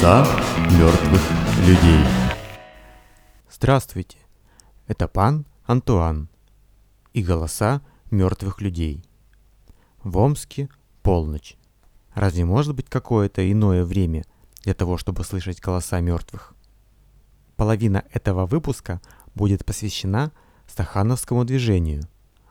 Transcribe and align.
Голоса 0.00 0.26
мертвых 0.78 1.20
людей. 1.68 2.02
Здравствуйте, 3.50 4.16
это 4.86 5.06
пан 5.06 5.44
Антуан 5.66 6.30
и 7.12 7.22
голоса 7.22 7.82
мертвых 8.10 8.62
людей. 8.62 9.04
В 10.02 10.16
Омске 10.16 10.70
полночь. 11.02 11.58
Разве 12.14 12.46
может 12.46 12.74
быть 12.74 12.88
какое-то 12.88 13.52
иное 13.52 13.84
время 13.84 14.24
для 14.62 14.72
того, 14.72 14.96
чтобы 14.96 15.22
слышать 15.22 15.60
голоса 15.60 16.00
мертвых? 16.00 16.54
Половина 17.56 18.02
этого 18.10 18.46
выпуска 18.46 19.02
будет 19.34 19.66
посвящена 19.66 20.32
стахановскому 20.66 21.44
движению, 21.44 22.04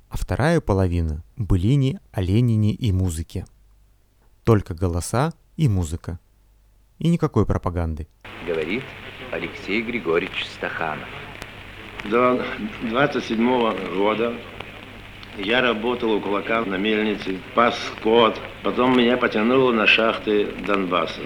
а 0.10 0.18
вторая 0.18 0.62
половина– 0.62 1.24
былине 1.36 2.00
о 2.12 2.22
Ленине 2.22 2.74
и 2.74 2.92
музыке. 2.92 3.48
Только 4.44 4.76
голоса 4.76 5.34
и 5.58 5.68
музыка. 5.68 6.20
И 7.00 7.08
никакой 7.08 7.46
пропаганды. 7.46 8.08
Говорит 8.46 8.84
Алексей 9.32 9.82
Григорьевич 9.82 10.46
Стаханов. 10.46 11.08
До 12.04 12.42
27 12.82 13.40
-го 13.40 13.98
года 13.98 14.34
я 15.38 15.62
работал 15.62 16.12
у 16.12 16.20
кулака 16.20 16.62
на 16.66 16.76
мельнице, 16.76 17.40
пас 17.56 17.80
скот. 17.88 18.38
Потом 18.64 18.98
меня 18.98 19.16
потянуло 19.16 19.72
на 19.72 19.88
шахты 19.88 20.48
Донбасса. 20.68 21.22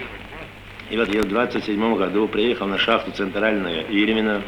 И 0.91 0.97
вот 0.97 1.11
я 1.11 1.23
в 1.23 1.27
27 1.27 1.95
году 1.95 2.27
приехал 2.27 2.67
на 2.67 2.77
шахту 2.77 3.11
Центральная 3.11 3.81
Ильмина 3.81 4.43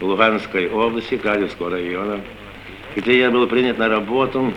в 0.00 0.04
Луганской 0.04 0.70
области, 0.70 1.18
Калевского 1.18 1.68
района, 1.68 2.22
где 2.96 3.18
я 3.18 3.30
был 3.30 3.46
принят 3.46 3.76
на 3.76 3.88
работу 3.88 4.54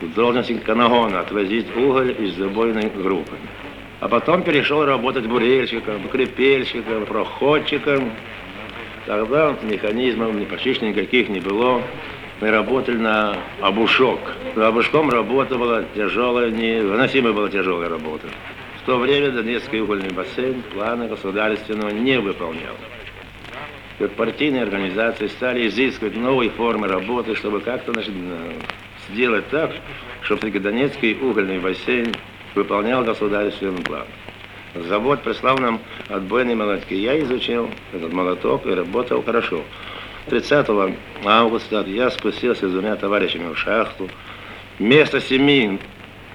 в 0.00 0.14
должности 0.14 0.54
канагона, 0.58 1.20
отвозить 1.20 1.76
уголь 1.76 2.10
из 2.18 2.34
забойной 2.34 2.90
группы. 2.90 3.36
А 4.00 4.08
потом 4.08 4.42
перешел 4.42 4.84
работать 4.84 5.26
бурильщиком, 5.26 6.08
крепельщиком, 6.08 7.04
проходчиком. 7.04 8.12
Тогда 9.06 9.56
механизмов 9.62 10.34
почти 10.48 10.86
никаких 10.86 11.28
не 11.28 11.40
было. 11.40 11.82
Мы 12.40 12.50
работали 12.50 12.96
на 12.96 13.36
обушок. 13.60 14.20
На 14.54 14.68
обушком 14.68 15.10
работа 15.10 15.58
была 15.58 15.82
тяжелая, 15.96 16.50
невыносимая 16.50 17.32
была 17.32 17.48
тяжелая 17.48 17.88
работа. 17.88 18.28
В 18.80 18.86
то 18.86 18.98
время 18.98 19.32
Донецкий 19.32 19.80
угольный 19.80 20.10
бассейн 20.10 20.62
плана 20.72 21.08
государственного 21.08 21.90
не 21.90 22.20
выполнял. 22.20 22.76
Как 23.98 24.12
партийные 24.12 24.62
организации 24.62 25.26
стали 25.26 25.66
изыскивать 25.66 26.16
новые 26.16 26.50
формы 26.50 26.86
работы, 26.86 27.34
чтобы 27.34 27.60
как-то 27.60 27.92
сделать 29.10 29.48
так, 29.48 29.72
чтобы 30.22 30.50
Донецкий 30.50 31.18
угольный 31.20 31.58
бассейн 31.58 32.14
выполнял 32.54 33.04
государственный 33.04 33.82
план. 33.82 34.06
Завод 34.74 35.22
прислал 35.22 35.58
нам 35.58 35.80
отбойные 36.08 36.54
молотки. 36.54 36.94
Я 36.94 37.18
изучил 37.20 37.70
этот 37.92 38.12
молоток 38.12 38.66
и 38.66 38.70
работал 38.70 39.22
хорошо. 39.22 39.62
30 40.26 40.66
августа 41.24 41.84
я 41.86 42.10
спустился 42.10 42.68
с 42.68 42.72
двумя 42.72 42.96
товарищами 42.96 43.52
в 43.52 43.58
шахту. 43.58 44.08
Вместо 44.78 45.20
7 45.20 45.78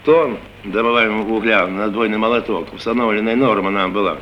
тонн 0.03 0.37
добываемого 0.63 1.33
угля 1.33 1.67
на 1.67 1.85
отбойный 1.85 2.17
молоток, 2.17 2.73
установленная 2.73 3.35
норма 3.35 3.69
нам 3.69 3.93
была, 3.93 4.17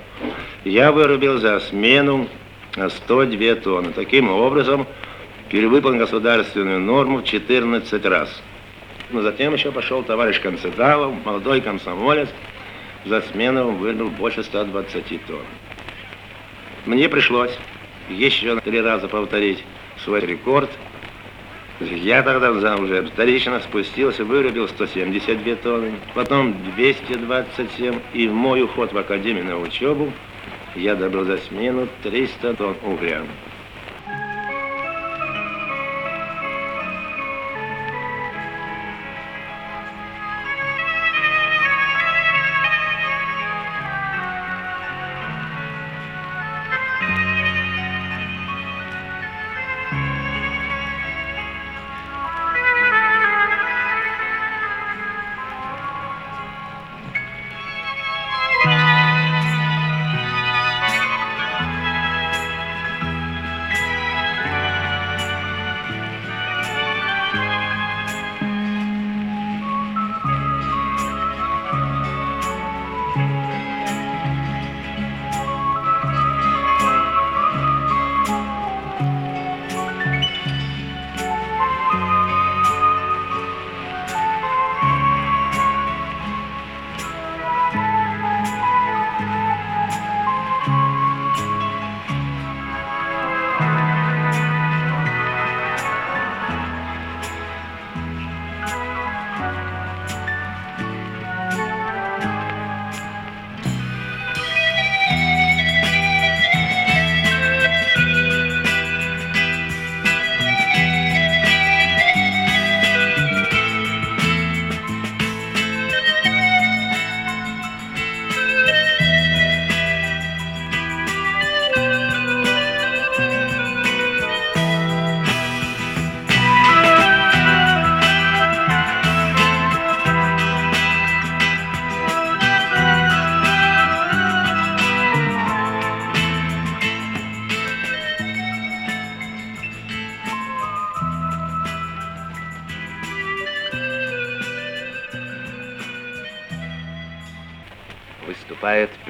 я 0.65 0.91
вырубил 0.91 1.39
за 1.39 1.59
смену 1.59 2.27
102 2.75 3.55
тонны. 3.55 3.91
Таким 3.93 4.29
образом, 4.29 4.85
перевыполнил 5.49 5.99
государственную 5.99 6.79
норму 6.79 7.19
в 7.19 7.25
14 7.25 8.05
раз. 8.05 8.41
Но 9.11 9.21
затем 9.21 9.53
еще 9.53 9.71
пошел 9.71 10.03
товарищ 10.03 10.39
Концедалов, 10.39 11.13
молодой 11.25 11.59
комсомолец, 11.61 12.29
за 13.05 13.21
смену 13.21 13.71
вырнул 13.71 14.09
больше 14.09 14.43
120 14.43 15.25
тонн. 15.25 15.45
Мне 16.85 17.09
пришлось 17.09 17.57
еще 18.09 18.59
три 18.61 18.79
раза 18.79 19.07
повторить 19.07 19.63
свой 20.03 20.21
рекорд. 20.21 20.69
Я 21.79 22.21
тогда 22.21 22.51
уже 22.51 23.03
вторично 23.03 23.59
спустился, 23.59 24.23
вырубил 24.23 24.67
172 24.67 25.55
тонны, 25.55 25.93
потом 26.13 26.55
227, 26.75 27.99
и 28.13 28.27
в 28.27 28.33
мой 28.33 28.61
уход 28.61 28.93
в 28.93 28.97
академию 28.97 29.45
на 29.45 29.57
учебу 29.57 30.13
я 30.75 30.95
добыл 30.95 31.25
за 31.25 31.37
смену 31.37 31.87
300 32.03 32.53
тонн 32.53 32.75
угля. 32.83 33.23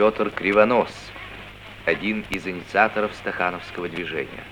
Петр 0.02 0.32
Кривонос, 0.32 0.92
один 1.86 2.26
из 2.32 2.48
инициаторов 2.48 3.14
стахановского 3.14 3.88
движения. 3.88 4.44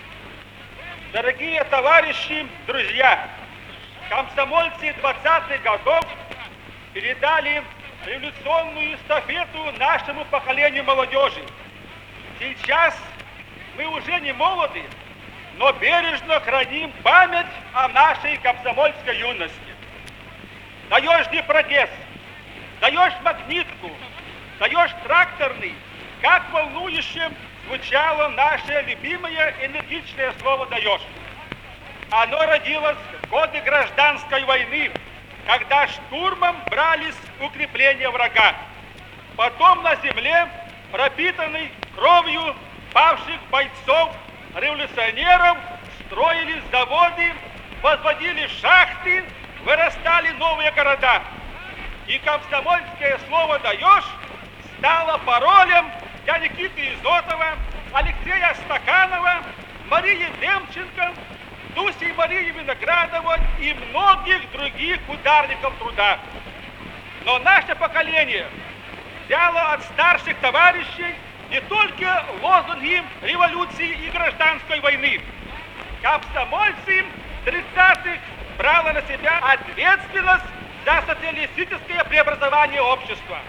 Дорогие 1.12 1.64
товарищи, 1.64 2.46
друзья, 2.68 3.28
комсомольцы 4.10 4.94
20-х 5.02 5.58
годов 5.64 6.06
передали 6.94 7.64
революционную 8.06 8.94
эстафету 8.94 9.72
нашему 9.80 10.24
поколению 10.26 10.84
молодежи. 10.84 11.42
Сейчас 12.38 12.96
мы 13.76 13.88
уже 13.88 14.20
не 14.20 14.34
молоды, 14.34 14.84
но 15.58 15.72
бережно 15.72 16.40
храним 16.42 16.92
память 17.02 17.48
о 17.74 17.88
нашей 17.88 18.38
комсомольской 18.38 19.18
юности. 19.18 19.74
Даешь 20.92 21.26
прогресс, 21.48 21.90
даешь 22.82 23.14
магнитку, 23.24 23.90
даешь 24.60 24.92
тракторный, 25.04 25.74
как 26.22 26.52
волнующим 26.52 27.34
звучало 27.68 28.30
наше 28.30 28.84
любимое 28.88 29.56
энергичное 29.62 30.34
слово 30.42 30.66
«даешь». 30.68 31.02
Оно 32.12 32.46
родилось 32.46 32.98
в 33.22 33.30
годы 33.30 33.62
гражданской 33.62 34.44
войны, 34.44 34.92
когда 35.46 35.88
штурмом 35.88 36.58
брались 36.70 37.16
укрепления 37.40 38.10
врага. 38.10 38.56
Потом 39.38 39.84
на 39.84 39.96
земле 39.98 40.48
пропитанный 40.92 41.72
кровью 41.96 42.56
павших 42.94 43.40
бойцов, 43.52 44.12
революционеров, 44.56 45.58
строились 46.06 46.64
заводы, 46.72 47.34
возводили 47.84 48.48
шахты, 48.60 49.24
вырастали 49.64 50.32
новые 50.32 50.72
города. 50.72 51.22
И 52.08 52.18
комсомольское 52.20 53.20
слово 53.28 53.60
«даешь» 53.60 54.19
стало 54.80 55.18
паролем 55.20 55.92
для 56.26 56.38
Никиты 56.40 56.94
Изотова, 56.94 57.58
Алексея 57.94 58.56
Стаканова, 58.66 59.44
Марии 59.90 60.28
Демченко, 60.40 61.14
Дуси 61.76 62.14
Марии 62.18 62.52
Виноградова 62.52 63.38
и 63.60 63.74
многих 63.90 64.52
других 64.52 65.00
ударников 65.08 65.74
труда. 65.80 66.20
Но 67.26 67.40
наше 67.40 67.76
поколение 67.76 68.48
взяло 69.26 69.74
от 69.74 69.84
старших 69.84 70.38
товарищей 70.38 71.14
не 71.50 71.60
только 71.62 72.24
лозунги 72.42 73.04
революции 73.22 73.90
и 74.06 74.10
гражданской 74.12 74.80
войны. 74.80 75.20
Комсомольцы 76.02 77.06
30-х 77.46 78.20
брало 78.58 78.94
на 78.94 79.02
себя 79.02 79.40
ответственность 79.40 80.46
за 80.86 81.04
социалистическое 81.08 82.04
преобразование 82.06 82.82
общества. 82.82 83.40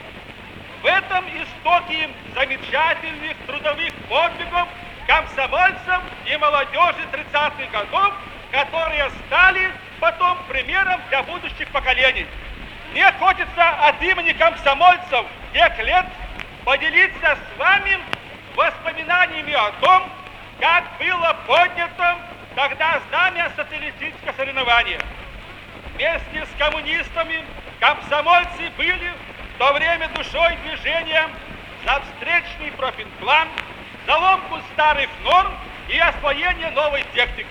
В 0.82 0.86
этом 0.86 1.26
истоке 1.28 2.08
замечательных 2.34 3.36
трудовых 3.46 3.92
подвигов 4.08 4.66
комсомольцев 5.06 6.00
и 6.26 6.36
молодежи 6.38 7.06
30-х 7.12 7.66
годов, 7.70 8.14
которые 8.50 9.10
стали 9.26 9.70
потом 10.00 10.38
примером 10.48 11.00
для 11.10 11.22
будущих 11.24 11.68
поколений. 11.68 12.26
Мне 12.92 13.12
хочется 13.12 13.68
от 13.88 14.02
имени 14.02 14.32
комсомольцев 14.32 15.26
тех 15.52 15.78
лет 15.80 16.06
поделиться 16.64 17.36
с 17.36 17.58
вами 17.58 17.98
воспоминаниями 18.56 19.52
о 19.52 19.70
том, 19.80 20.02
как 20.60 20.84
было 20.98 21.36
поднято 21.46 22.18
тогда 22.56 23.00
знамя 23.08 23.50
социалистического 23.54 24.32
соревнования. 24.36 25.00
Вместе 25.94 26.46
с 26.46 26.58
коммунистами 26.58 27.44
комсомольцы 27.80 28.70
были 28.78 29.12
то 29.60 29.74
время 29.74 30.08
душой 30.08 30.56
движения 30.64 31.28
за 31.84 32.00
встречный 32.00 32.72
профинплан, 32.78 33.46
за 34.06 34.16
ломку 34.16 34.58
старых 34.72 35.10
норм 35.22 35.52
и 35.90 35.98
освоение 35.98 36.70
новой 36.70 37.04
техники. 37.14 37.46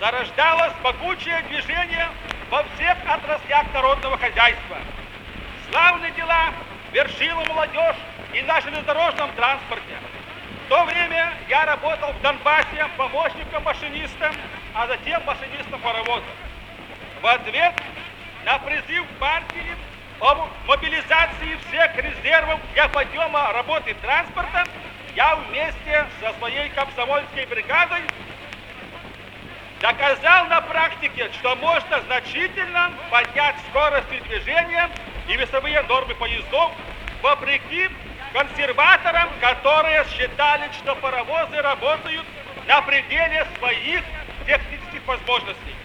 Зарождалось 0.00 0.72
могучее 0.82 1.42
движение 1.50 2.08
во 2.50 2.62
всех 2.62 2.96
отраслях 3.06 3.66
народного 3.74 4.16
хозяйства. 4.16 4.78
Славные 5.70 6.12
дела 6.12 6.46
вершила 6.92 7.44
молодежь 7.44 7.96
и 8.32 8.40
на 8.40 8.62
железнодорожном 8.62 9.30
транспорте. 9.32 9.98
В 10.64 10.68
то 10.70 10.82
время 10.84 11.34
я 11.50 11.66
работал 11.66 12.10
в 12.14 12.22
Донбассе 12.22 12.88
помощником 12.96 13.64
машиниста, 13.64 14.32
а 14.72 14.86
затем 14.86 15.22
машинистом 15.26 15.78
паровоза. 15.82 16.24
В 17.20 17.26
ответ 17.26 17.74
на 18.46 18.58
призыв 18.60 19.04
партии 19.20 19.76
об 20.20 20.48
мобилизации 20.66 21.56
всех 21.68 21.96
резервов 21.98 22.60
для 22.72 22.88
подъема 22.88 23.52
работы 23.52 23.94
транспорта 24.02 24.66
я 25.16 25.36
вместе 25.36 26.06
со 26.20 26.32
своей 26.34 26.68
комсомольской 26.70 27.46
бригадой 27.46 28.02
доказал 29.80 30.46
на 30.46 30.60
практике, 30.62 31.30
что 31.32 31.54
можно 31.56 32.00
значительно 32.02 32.90
поднять 33.10 33.56
скорость 33.70 34.08
движения 34.28 34.90
и 35.28 35.36
весовые 35.36 35.82
нормы 35.82 36.14
поездов 36.14 36.72
вопреки 37.22 37.88
консерваторам, 38.32 39.28
которые 39.40 40.04
считали, 40.16 40.70
что 40.72 40.94
паровозы 40.96 41.60
работают 41.62 42.26
на 42.66 42.80
пределе 42.82 43.46
своих 43.58 44.02
технических 44.46 45.06
возможностей. 45.06 45.83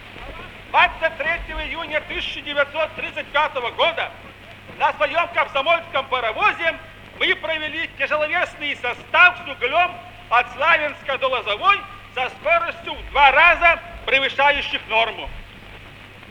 23 0.70 1.54
июня 1.66 1.98
1935 1.98 3.54
года 3.76 4.10
на 4.78 4.92
своем 4.92 5.26
комсомольском 5.34 6.06
паровозе 6.06 6.76
мы 7.18 7.34
провели 7.34 7.90
тяжеловесный 7.98 8.76
состав 8.76 9.38
с 9.44 9.50
углем 9.50 9.90
от 10.28 10.52
Славянска 10.52 11.18
до 11.18 11.26
Лозовой 11.26 11.80
со 12.14 12.28
скоростью 12.30 12.94
в 12.94 13.10
два 13.10 13.32
раза 13.32 13.80
превышающих 14.06 14.80
норму. 14.88 15.28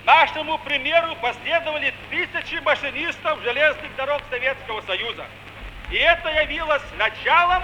Нашему 0.05 0.57
примеру 0.59 1.15
последовали 1.21 1.93
тысячи 2.09 2.61
машинистов 2.61 3.41
железных 3.43 3.93
дорог 3.97 4.21
Советского 4.29 4.81
Союза. 4.81 5.25
И 5.91 5.95
это 5.95 6.29
явилось 6.29 6.83
началом 6.97 7.63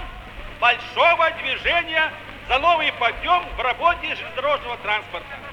большого 0.60 1.30
движения 1.42 2.12
за 2.48 2.58
новый 2.58 2.92
подъем 2.92 3.42
в 3.56 3.60
работе 3.60 4.14
железнодорожного 4.14 4.76
транспорта. 4.78 5.45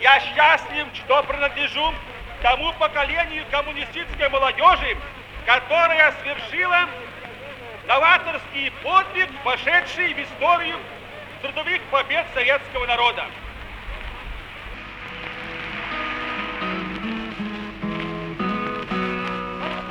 Я 0.00 0.18
счастлив, 0.20 0.86
что 0.94 1.22
принадлежу 1.24 1.92
тому 2.40 2.72
поколению 2.74 3.44
коммунистической 3.50 4.30
молодежи, 4.30 4.96
которая 5.44 6.14
совершила 6.22 6.88
новаторский 7.86 8.72
подвиг, 8.82 9.28
вошедший 9.44 10.14
в 10.14 10.18
историю 10.20 10.76
трудовых 11.42 11.82
побед 11.90 12.24
советского 12.32 12.86
народа. 12.86 13.26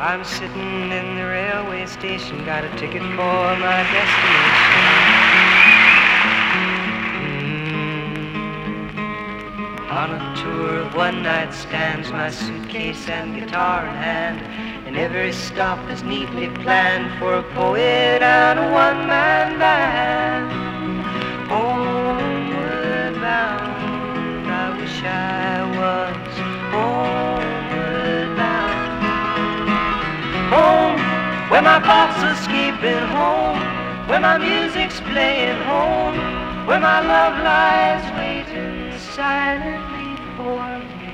I'm 0.01 0.23
sitting 0.23 0.91
in 0.91 1.17
the 1.17 1.25
railway 1.25 1.85
station, 1.85 2.43
got 2.45 2.63
a 2.63 2.69
ticket 2.77 3.03
for 3.03 3.55
my 3.57 3.83
destination. 3.91 4.78
On 9.91 10.11
a 10.11 10.35
tour 10.35 10.81
of 10.81 10.93
one 10.93 11.23
night 11.23 11.51
stands, 11.51 12.11
my 12.11 12.29
suitcase 12.29 13.09
and 13.09 13.33
guitar 13.33 13.87
in 13.87 13.95
hand, 13.95 14.39
and 14.85 14.95
every 14.95 15.33
stop 15.33 15.79
is 15.89 16.03
neatly 16.03 16.47
planned 16.61 17.17
for 17.17 17.33
a 17.33 17.43
poet 17.55 18.21
and 18.21 18.59
a 18.59 18.71
one-man 18.71 19.57
band. 19.57 20.51
Homeward 21.49 23.15
bound, 23.15 24.45
I 24.47 24.77
wish 24.79 25.01
I 25.01 25.65
was 25.73 26.37
homeward 26.69 28.37
bound. 28.37 29.69
Home, 30.53 31.01
where 31.49 31.63
my 31.63 31.79
thoughts 31.81 32.21
are 32.21 32.33
escaping 32.33 33.07
home, 33.17 33.59
where 34.07 34.19
my 34.19 34.37
music's 34.37 35.01
playing 35.01 35.59
home, 35.63 36.15
where 36.67 36.79
my 36.79 36.99
love 37.01 37.43
lies 37.43 38.18
silently 39.19 40.15
for 40.37 40.79
me. 40.95 41.11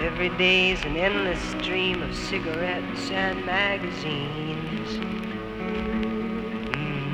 Every 0.00 0.28
day's 0.38 0.80
an 0.84 0.96
endless 0.96 1.40
stream 1.58 2.02
of 2.04 2.14
cigarettes 2.14 3.10
and 3.10 3.44
magazines. 3.44 4.88
Mm. 6.70 7.10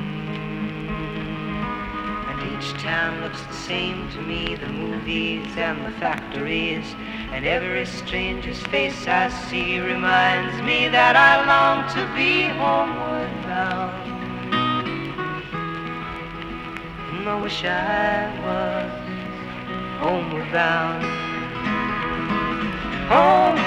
And 2.29 2.37
each 2.53 2.79
town 2.79 3.21
looks 3.21 3.41
the 3.41 3.53
same 3.53 4.07
to 4.11 4.21
me, 4.21 4.55
the 4.55 4.69
movies 4.69 5.47
and 5.57 5.83
the 5.83 5.91
factories. 5.97 6.85
And 7.31 7.43
every 7.43 7.87
stranger's 7.87 8.61
face 8.67 9.07
I 9.07 9.29
see 9.49 9.79
reminds 9.79 10.61
me 10.61 10.89
that 10.89 11.15
I 11.15 11.43
long 11.53 11.89
to 11.95 12.05
be 12.15 12.43
homeward 12.43 13.33
bound. 13.47 14.06
I 17.27 17.35
wish 17.41 17.61
I 17.65 18.31
was 18.39 18.89
homeward 19.99 20.49
bound. 20.53 21.03
Home, 23.11 23.57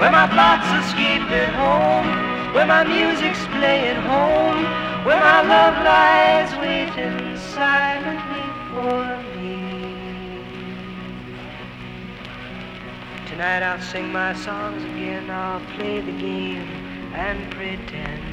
where 0.00 0.10
my 0.10 0.26
thoughts 0.26 0.64
escape 0.80 1.28
at 1.28 1.52
home, 1.52 2.54
where 2.54 2.64
my 2.64 2.82
music's 2.82 3.44
playing 3.48 4.00
home, 4.08 4.64
where 5.04 5.20
my 5.20 5.42
love 5.42 5.76
lies 5.84 6.50
waiting 6.64 7.36
silently 7.36 8.46
for 8.72 9.04
me. 9.36 10.40
Tonight 13.26 13.62
I'll 13.62 13.82
sing 13.82 14.10
my 14.10 14.32
songs 14.32 14.82
again, 14.82 15.28
I'll 15.30 15.60
play 15.76 16.00
the 16.00 16.12
game 16.12 16.68
and 17.12 17.52
pretend. 17.52 18.29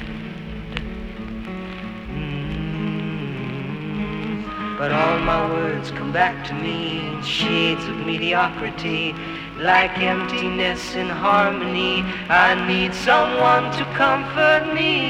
But 4.78 4.92
all 4.92 5.18
my 5.18 5.50
words 5.50 5.90
come 5.90 6.12
back 6.12 6.46
to 6.46 6.54
me 6.54 7.04
in 7.08 7.20
shades 7.22 7.84
of 7.88 7.96
mediocrity, 8.06 9.12
like 9.58 9.98
emptiness 9.98 10.94
in 10.94 11.08
harmony. 11.08 12.04
I 12.30 12.54
need 12.70 12.94
someone 12.94 13.72
to 13.74 13.84
comfort 13.98 14.72
me. 14.72 15.02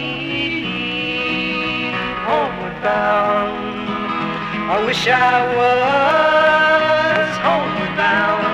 Homeward 2.24 2.80
bound, 2.80 3.92
I 4.72 4.84
wish 4.86 5.06
I 5.06 5.36
was 5.60 7.28
homeward 7.44 7.94
bound 8.00 8.48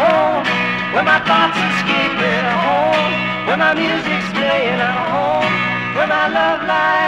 home, 0.00 0.48
where 0.94 1.04
my 1.04 1.20
thoughts 1.28 1.60
are 1.60 1.70
escaping 1.76 2.48
home, 2.64 3.12
where 3.46 3.60
my 3.60 3.74
music's 3.74 4.32
playing. 4.32 4.80
I'm 4.80 5.10
home 5.12 5.40
where 5.94 6.06
my 6.06 6.28
love 6.28 6.62
lies 6.66 6.99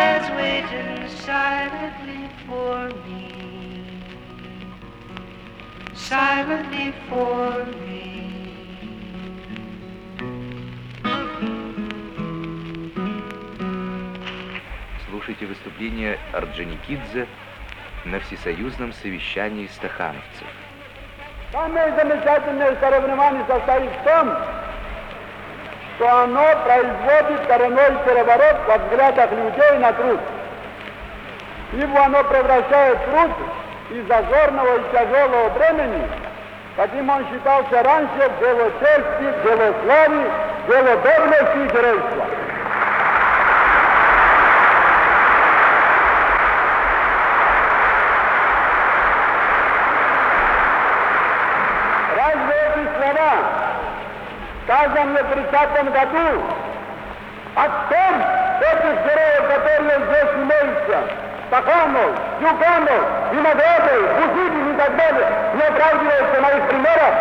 Silently 6.12 6.92
for 7.08 7.64
me. 7.88 8.12
Слушайте 15.08 15.46
выступление 15.46 16.18
Орджоникидзе 16.34 17.26
на 18.04 18.20
всесоюзном 18.20 18.92
совещании 18.92 19.66
стахановцев. 19.68 20.46
Самое 21.50 21.94
замечательное 21.94 22.76
соревнование 22.78 23.46
состоит 23.48 23.90
в 23.90 24.04
том, 24.04 24.36
что 25.96 26.24
оно 26.24 26.44
производит 26.62 27.46
коренной 27.46 28.04
переворот 28.04 28.66
во 28.68 28.76
взглядах 28.76 29.32
людей 29.32 29.78
на 29.78 29.94
труд. 29.94 30.20
Ибо 31.72 32.04
оно 32.04 32.22
превращает 32.24 33.02
труд 33.06 33.30
из 33.92 34.06
зазорного 34.08 34.78
и 34.78 34.82
тяжелого 34.90 35.50
бремени, 35.50 36.08
каким 36.76 37.10
он 37.10 37.26
считался 37.28 37.82
раньше, 37.82 38.30
дело 38.40 38.70
чести, 38.80 39.44
дело 39.44 39.74
славы, 39.84 40.30
дело 40.66 40.96
доблести 40.96 41.58
и 41.58 41.76
геройства. 41.76 42.24
Разве 52.16 52.54
эти 52.68 52.88
слова, 52.96 53.32
сказанные 54.64 55.22
в 55.22 55.32
30 55.32 55.92
году, 55.92 56.42
о 57.54 57.68
том, 57.90 58.14
этих 58.62 59.04
героев, 59.04 59.54
которые 59.54 59.98
здесь 60.06 60.34
имеются, 60.36 60.98
Стаханов, 61.48 62.12
Юганов, 62.40 63.02
Виноградов, 63.32 64.00
Бузидин 64.16 64.74
и 64.74 64.76
так 64.78 64.96
далее, 64.96 65.26
не 65.54 65.62
оправдываются 65.62 66.40
моих 66.40 66.62
примеров? 66.68 67.14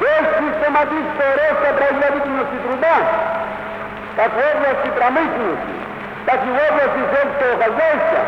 Без 0.00 0.24
систематического 0.38 1.32
роста 1.38 1.74
производительности 1.78 2.56
труда, 2.66 2.96
как 4.16 4.32
в 4.32 4.38
области 4.38 4.88
промышленности, 4.98 5.74
так 6.26 6.40
и 6.44 6.48
в 6.48 6.56
области 6.56 7.00
сельского 7.14 7.62
хозяйства, 7.62 8.20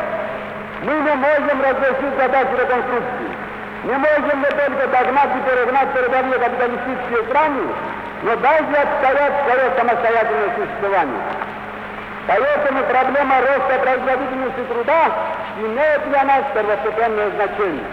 мы 0.83 0.93
не 0.95 1.15
можем 1.15 1.62
разрешить 1.62 2.17
задачу 2.19 2.53
реконструкции. 2.53 3.31
Не 3.85 3.95
можем 3.95 4.41
не 4.41 4.50
только 4.50 4.87
догнать 4.88 5.31
и 5.37 5.50
перегнать 5.50 5.93
передовые 5.93 6.38
капиталистические 6.38 7.25
страны, 7.29 7.62
но 8.23 8.37
даже 8.37 8.76
отстоять 8.76 9.33
свое 9.45 9.71
самостоятельное 9.76 10.50
существование. 10.57 11.36
Поэтому 12.26 12.83
проблема 12.85 13.40
роста 13.40 13.78
производительности 13.83 14.61
труда 14.68 15.12
имеет 15.59 16.09
для 16.09 16.25
нас 16.25 16.45
первостепенное 16.54 17.30
значение. 17.30 17.85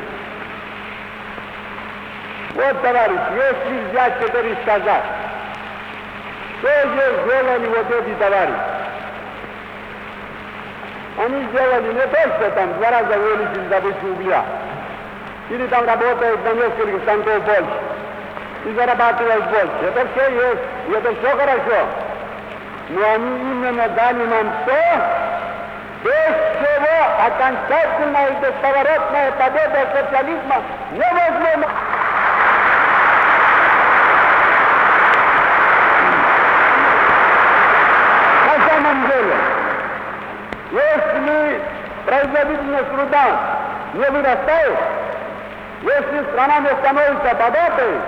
Вот, 2.56 2.82
товарищ, 2.82 3.20
если 3.36 3.90
взять 3.90 4.20
теперь 4.20 4.48
и 4.48 4.56
сказать, 4.64 5.04
что 6.60 6.70
же 6.70 7.24
сделали 7.26 7.68
вот 7.68 7.92
эти 7.92 8.16
товарищи? 8.18 8.74
Они 11.18 11.46
сделали 11.52 11.94
не 11.94 12.08
то, 12.08 12.36
что 12.38 12.52
там 12.52 12.74
два 12.74 12.90
раза 12.90 13.20
увеличили 13.20 13.68
добычу 13.70 14.08
угля, 14.14 14.44
или 15.50 15.68
там 15.68 15.86
работают 15.86 16.44
на 16.44 16.54
несколько 16.54 17.00
станков 17.02 17.44
больше, 17.44 17.80
и 18.66 18.74
зарабатывают 18.74 19.46
больше. 19.46 19.94
Это 19.94 20.08
все 20.14 20.32
есть, 20.32 20.62
и 20.88 20.92
это 20.94 21.14
все 21.16 21.38
хорошо. 21.38 22.03
Но 22.90 23.02
они 23.14 23.40
именно 23.40 23.88
дали 23.90 24.26
нам 24.26 24.52
то, 24.66 25.24
без 26.04 26.36
чего 26.60 27.26
окончательная 27.26 28.28
и 28.28 28.36
бесповоротная 28.42 29.32
победа 29.32 29.88
социализма 29.94 30.62
невозможна. 30.92 31.68
На 38.46 38.70
самом 38.70 39.08
деле, 39.08 39.36
если 40.72 41.62
производительность 42.06 42.90
труда 42.90 43.26
не 43.94 44.10
вырастает, 44.10 44.78
если 45.84 46.32
страна 46.32 46.60
не 46.60 46.70
становится 46.82 47.36
богатой, 47.36 48.02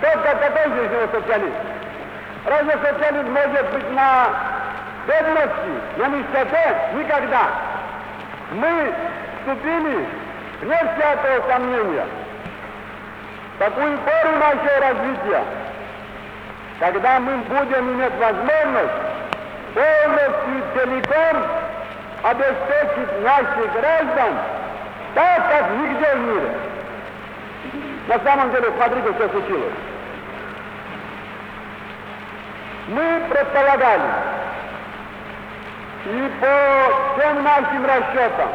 то 0.00 0.08
какой 0.24 0.72
же 0.74 0.86
из 0.86 0.90
него 0.90 1.06
социализм? 1.12 1.77
Разве 2.48 2.72
социализм 2.72 3.30
может 3.30 3.70
быть 3.72 3.90
на 3.90 4.28
бедности, 5.06 5.70
на 5.98 6.08
нищете? 6.08 6.76
Никогда. 6.94 7.42
Мы 8.52 8.94
вступили, 9.40 10.06
вне 10.62 10.76
всякого 10.76 11.46
сомнения, 11.46 12.06
в 13.54 13.58
такую 13.58 13.98
пору 13.98 14.36
нашего 14.38 14.80
развития, 14.80 15.44
когда 16.80 17.20
мы 17.20 17.36
будем 17.36 17.92
иметь 17.92 18.14
возможность 18.18 18.94
полностью 19.74 20.64
целиком 20.74 21.42
обеспечить 22.22 23.22
наших 23.22 23.72
граждан 23.74 24.34
так, 25.14 25.50
как 25.50 25.70
нигде 25.82 26.14
в 26.14 26.20
мире. 26.20 26.50
На 28.08 28.18
самом 28.20 28.50
деле, 28.52 28.72
смотрите, 28.78 29.12
что 29.12 29.28
случилось. 29.28 29.74
Мы 32.88 33.20
предполагали, 33.28 34.02
и 36.06 36.32
по 36.40 37.20
всем 37.20 37.44
нашим 37.44 37.84
расчетам 37.84 38.48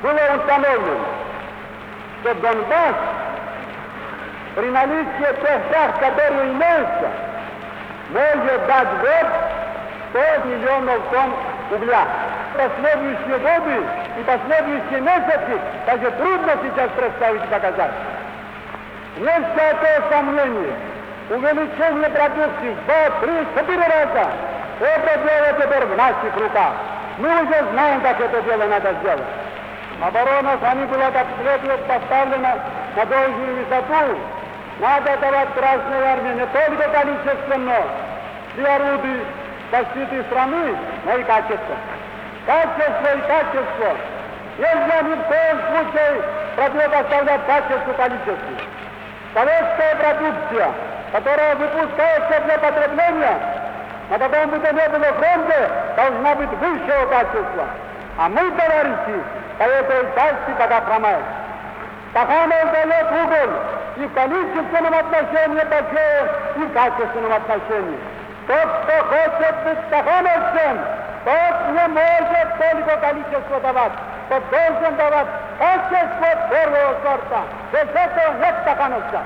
было 0.00 0.36
установлено, 0.38 1.04
что 2.22 2.34
Донбасс 2.36 2.96
при 4.54 4.70
наличии 4.70 5.40
тех 5.42 5.60
шахт, 5.70 5.98
которые 6.00 6.52
имеются, 6.52 7.10
может 8.12 8.66
дать 8.66 8.88
в 8.88 9.00
год 9.00 9.26
100 10.12 10.48
миллионов 10.48 11.02
тонн 11.10 11.34
угля. 11.70 12.06
Последующие 12.56 13.38
годы 13.38 13.86
и 14.18 14.22
последующие 14.24 15.00
месяцы 15.02 15.60
даже 15.86 16.10
трудно 16.12 16.52
сейчас 16.62 16.90
представить 16.96 17.42
показать. 17.42 17.92
Нет 19.18 19.44
всякого 19.54 20.10
сомнения, 20.10 20.74
увеличение 21.32 22.08
два, 22.10 22.28
три, 23.20 23.32
четыре 23.56 23.82
раза. 23.82 24.30
Это 24.80 25.18
дело 25.18 25.52
теперь 25.60 25.86
в 25.86 25.96
наших 25.96 26.36
руках. 26.36 26.72
Мы 27.18 27.28
уже 27.42 27.64
знаем, 27.72 28.00
как 28.00 28.20
это 28.20 28.42
дело 28.42 28.64
надо 28.66 28.92
сделать. 29.00 29.22
Оборона 30.00 30.58
сами 30.60 30.84
была 30.86 31.10
как 31.10 31.26
следует 31.40 31.80
поставлена 31.86 32.58
на 32.96 33.04
должную 33.06 33.56
высоту. 33.56 34.18
Надо 34.80 35.16
давать 35.18 35.54
Красной 35.54 36.02
Армии 36.04 36.34
не 36.34 36.46
только 36.46 36.88
количественно 36.88 37.76
для 38.56 38.76
орудий 38.76 39.22
защиты 39.70 40.24
страны, 40.24 40.76
но 41.04 41.16
и 41.16 41.22
качество. 41.24 41.76
Качество 42.46 43.16
и 43.16 43.20
качество. 43.20 43.96
Нельзя 44.58 45.02
ни 45.02 45.14
в 45.14 45.22
коем 45.22 45.60
случае 45.70 46.22
противопоставлять 46.56 47.46
качеству 47.46 47.94
количеству. 47.94 48.56
Советская 49.34 49.96
продукция, 49.96 50.72
которая 51.12 51.54
выпускается 51.56 52.40
для 52.40 52.58
потребления, 52.58 53.38
на 54.10 54.18
каком 54.18 54.50
бы 54.50 54.58
то 54.58 54.72
ни 54.72 54.88
было 54.88 55.12
фронте, 55.12 55.70
должна 55.96 56.34
быть 56.34 56.50
высшего 56.50 57.06
качества. 57.06 57.66
А 58.18 58.28
мы, 58.28 58.50
товарищи, 58.50 59.22
по 59.58 59.62
этой 59.62 60.14
части 60.14 60.50
пока 60.58 60.80
хромаем. 60.80 61.22
Стаханов 62.10 62.72
дает 62.72 63.12
уголь 63.12 63.50
и 63.96 64.06
в 64.06 64.14
количественном 64.14 64.94
отношении 64.94 65.64
большое, 65.64 66.30
и 66.56 66.60
в 66.60 66.72
качественном 66.72 67.32
отношении. 67.32 67.98
Тот, 68.46 68.68
кто 68.82 69.04
хочет 69.04 69.56
быть 69.64 69.78
стахановцем, 69.86 70.80
тот 71.24 71.54
не 71.72 71.88
может 71.88 72.58
только 72.58 72.96
количество 72.96 73.60
давать, 73.60 73.92
тот 74.28 74.42
должен 74.50 74.96
давать 74.96 75.26
качество 75.58 76.48
первого 76.50 76.96
сорта. 77.02 77.42
Без 77.72 77.88
этого 77.88 78.34
нет 78.40 78.54
стахановца. 78.62 79.20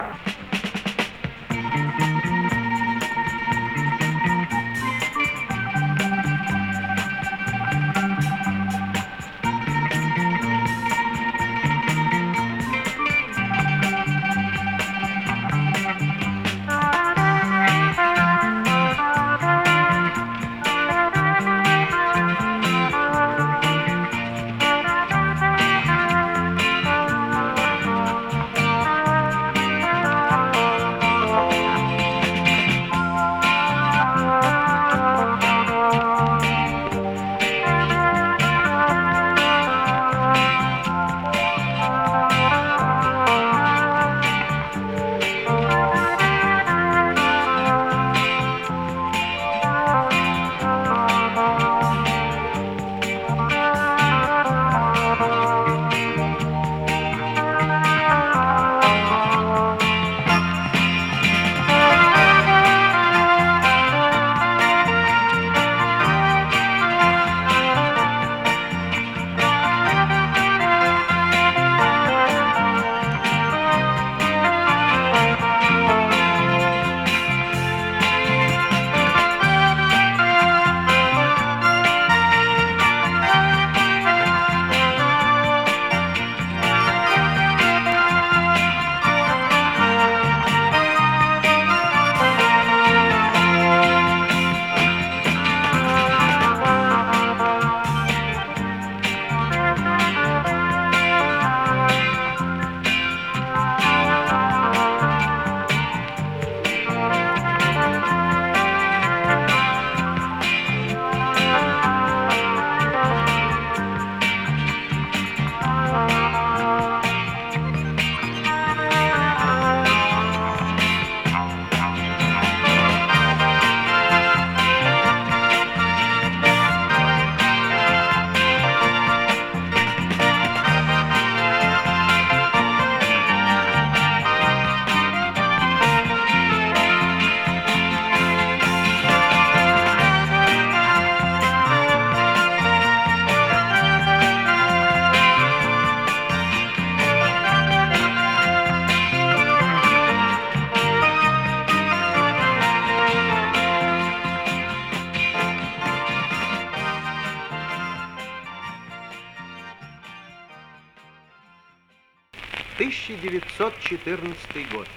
1914 163.86 164.72
год. 164.72 164.88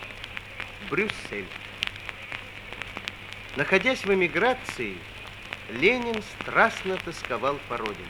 Брюссель. 0.89 1.45
Находясь 3.55 4.03
в 4.03 4.11
эмиграции, 4.11 4.97
Ленин 5.69 6.23
страстно 6.23 6.97
тосковал 6.97 7.59
по 7.67 7.77
родине. 7.77 8.07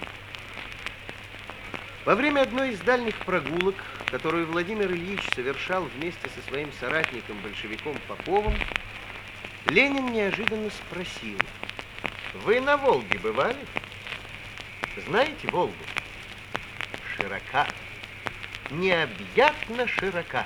Во 2.05 2.15
время 2.15 2.41
одной 2.41 2.71
из 2.71 2.79
дальних 2.79 3.15
прогулок, 3.25 3.75
которую 4.09 4.47
Владимир 4.47 4.89
Ильич 4.89 5.21
совершал 5.35 5.83
вместе 5.83 6.29
со 6.29 6.49
своим 6.49 6.71
соратником-большевиком 6.79 7.97
Поповым, 8.07 8.55
Ленин 9.65 10.13
неожиданно 10.13 10.69
спросил, 10.69 11.37
«Вы 12.45 12.61
на 12.61 12.77
Волге 12.77 13.19
бывали? 13.19 13.59
Знаете 15.05 15.49
Волгу? 15.49 15.73
Широка, 17.17 17.67
необъятно 18.71 19.85
широка. 19.87 20.45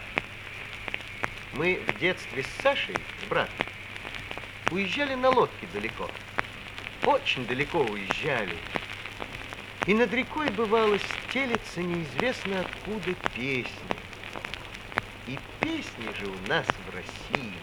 Мы 1.54 1.80
в 1.88 2.00
детстве 2.00 2.44
с 2.44 2.62
Сашей, 2.63 2.96
с 2.96 3.30
братом, 3.30 3.54
уезжали 4.72 5.13
на 5.13 5.30
лодке 5.30 5.68
далеко. 5.72 6.10
Очень 7.06 7.46
далеко 7.46 7.82
уезжали. 7.82 8.58
И 9.86 9.94
над 9.94 10.12
рекой, 10.13 10.50
бывало, 10.50 10.98
стелется 10.98 11.84
неизвестно 11.84 12.62
откуда 12.62 13.13
песни. 13.36 13.70
И 15.28 15.38
песни 15.60 16.12
же 16.20 16.26
у 16.26 16.48
нас 16.48 16.66
в 16.66 16.96
России. 16.96 17.54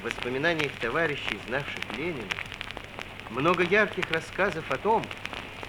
В 0.00 0.04
воспоминаниях 0.04 0.72
товарищей, 0.80 1.38
знавших 1.46 1.84
Ленина, 1.98 2.24
много 3.28 3.62
ярких 3.64 4.10
рассказов 4.10 4.64
о 4.70 4.78
том, 4.78 5.04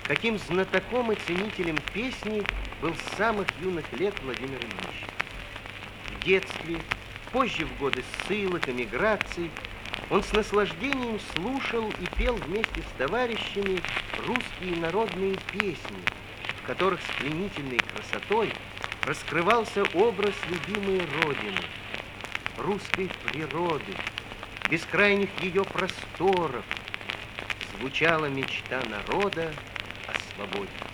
каким 0.06 0.40
знатоком 0.40 1.12
и 1.12 1.16
ценителем 1.16 1.78
песни 1.94 2.42
был 2.82 2.96
с 2.96 3.18
самых 3.18 3.48
юных 3.62 3.92
лет 3.92 4.14
Владимир 4.24 4.58
Ильич. 4.60 5.06
В 6.08 6.24
детстве, 6.24 6.78
позже 7.34 7.66
в 7.66 7.78
годы 7.78 8.06
ссылок, 8.24 8.70
эмиграций, 8.70 9.52
он 10.10 10.24
с 10.24 10.32
наслаждением 10.32 11.20
слушал 11.36 11.92
и 12.00 12.06
пел 12.18 12.36
вместе 12.36 12.82
с 12.82 12.98
товарищами 12.98 13.82
русские 14.26 14.78
народные 14.80 15.36
песни, 15.52 16.02
в 16.64 16.68
которых 16.68 17.02
с 17.02 17.20
пленительной 17.20 17.80
красотой 17.80 18.54
раскрывался 19.06 19.84
образ 19.94 20.36
любимой 20.50 21.02
Родины, 21.22 21.60
русской 22.58 23.10
природы, 23.26 23.94
бескрайних 24.72 25.30
ее 25.44 25.66
просторов, 25.66 26.64
звучала 27.78 28.28
мечта 28.28 28.82
народа 28.90 29.52
о 30.08 30.14
свободе. 30.34 30.91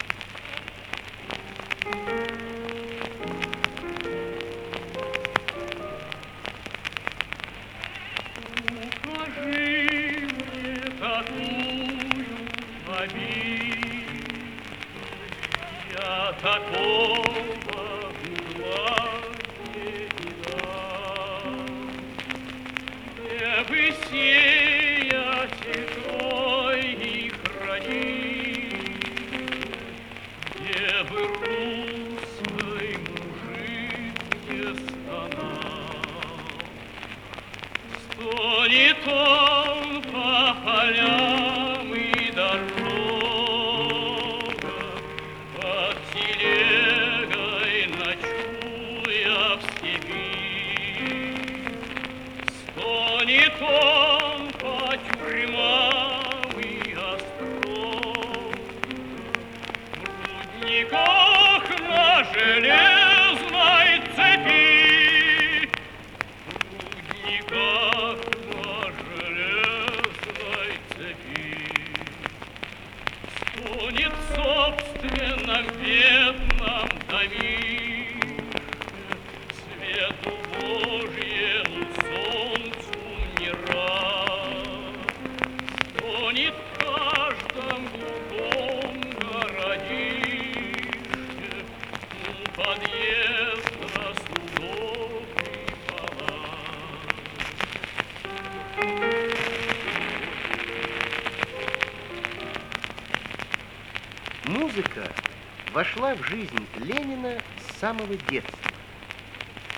Вошла 105.78 106.16
в 106.16 106.24
жизнь 106.24 106.68
Ленина 106.88 107.38
с 107.60 107.80
самого 107.80 108.16
детства. 108.32 108.72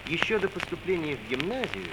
Еще 0.07 0.39
до 0.39 0.47
поступления 0.47 1.17
в 1.17 1.29
гимназию 1.29 1.87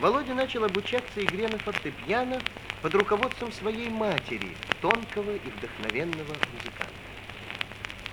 Володя 0.00 0.34
начал 0.34 0.64
обучаться 0.64 1.22
игре 1.22 1.46
на 1.46 1.58
фортепиано 1.60 2.40
под 2.82 2.92
руководством 2.96 3.52
своей 3.52 3.88
матери, 3.88 4.56
тонкого 4.80 5.36
и 5.36 5.48
вдохновенного 5.48 6.34
музыканта. 6.54 6.92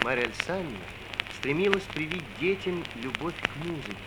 Мария 0.03 0.25
Александровна 0.25 0.77
стремилась 1.39 1.87
привить 1.95 2.37
детям 2.39 2.83
любовь 3.01 3.33
к 3.33 3.65
музыке, 3.65 3.97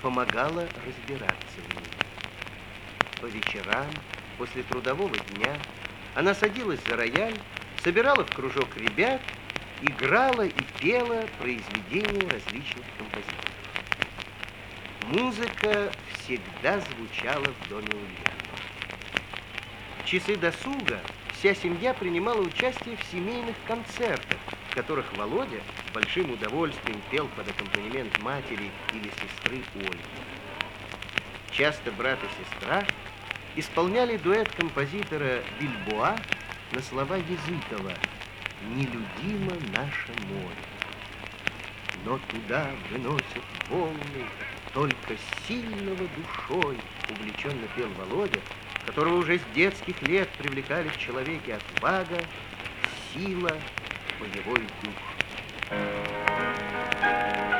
помогала 0.00 0.68
разбираться 0.86 1.58
в 1.58 1.74
ней. 1.74 1.90
По 3.20 3.26
вечерам, 3.26 3.90
после 4.38 4.62
трудового 4.62 5.18
дня, 5.34 5.56
она 6.14 6.32
садилась 6.36 6.78
за 6.86 6.94
рояль, 6.94 7.34
собирала 7.82 8.24
в 8.24 8.30
кружок 8.30 8.76
ребят, 8.76 9.20
играла 9.82 10.46
и 10.46 10.62
пела 10.80 11.24
произведения 11.38 12.28
различных 12.28 12.86
композиторов. 12.96 13.52
Музыка 15.08 15.92
всегда 16.14 16.80
звучала 16.80 17.44
в 17.44 17.68
доме 17.68 17.88
Ульянова. 17.88 18.42
В 20.02 20.06
часы 20.06 20.36
досуга 20.36 21.00
вся 21.32 21.54
семья 21.54 21.92
принимала 21.94 22.40
участие 22.40 22.96
в 22.96 23.04
семейных 23.10 23.56
концертах, 23.66 24.38
в 24.70 24.74
которых 24.74 25.12
Володя 25.16 25.60
с 25.88 25.94
большим 25.94 26.30
удовольствием 26.30 27.00
пел 27.10 27.28
под 27.36 27.48
аккомпанемент 27.48 28.16
матери 28.22 28.70
или 28.94 29.10
сестры 29.10 29.62
Ольги. 29.74 29.98
Часто 31.50 31.90
брат 31.92 32.18
и 32.22 32.44
сестра 32.44 32.84
исполняли 33.56 34.16
дуэт 34.16 34.50
композитора 34.52 35.42
Бильбоа 35.60 36.16
на 36.72 36.80
слова 36.80 37.16
Языкова 37.16 37.92
«Нелюдимо 38.62 39.54
наше 39.72 40.12
море». 40.28 40.54
Но 42.04 42.18
туда 42.18 42.70
выносят 42.90 43.42
волны 43.68 44.24
только 44.72 45.16
сильного 45.46 46.06
душой, 46.08 46.76
увлеченно 47.08 47.66
пел 47.76 47.88
Володя, 47.90 48.40
которого 48.86 49.18
уже 49.18 49.38
с 49.38 49.42
детских 49.54 50.00
лет 50.02 50.28
привлекали 50.38 50.88
в 50.88 50.98
человеке 50.98 51.54
отвага, 51.54 52.24
сила, 53.12 53.60
боевой 54.20 54.62
дух. 54.82 54.94
Нелюдимо 55.70 57.51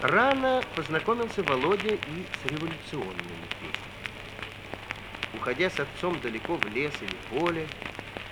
Рано 0.00 0.64
познакомился 0.74 1.42
Володя 1.42 1.90
и 1.90 1.96
с 1.98 2.50
революционными 2.50 3.48
песнями. 3.60 3.98
Уходя 5.34 5.68
с 5.68 5.78
отцом 5.80 6.18
далеко 6.22 6.54
в 6.54 6.66
лес 6.74 6.92
или 7.02 7.38
поле, 7.38 7.66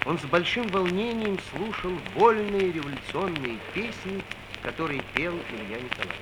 он 0.07 0.19
с 0.19 0.23
большим 0.25 0.69
волнением 0.69 1.39
слушал 1.51 1.91
вольные 2.15 2.73
революционные 2.73 3.59
песни, 3.75 4.23
которые 4.67 5.01
пел 5.15 5.33
Илья 5.33 5.79
Николаевич. 5.81 6.17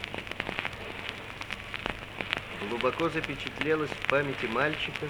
Глубоко 2.69 3.09
запечатлелась 3.09 3.89
в 3.89 4.11
памяти 4.11 4.45
мальчика 4.45 5.07